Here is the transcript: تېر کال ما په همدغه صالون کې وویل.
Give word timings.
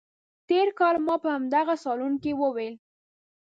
تېر 0.47 0.67
کال 0.79 0.95
ما 1.05 1.15
په 1.23 1.29
همدغه 1.35 1.75
صالون 1.83 2.13
کې 2.23 2.31
وویل. 2.41 2.75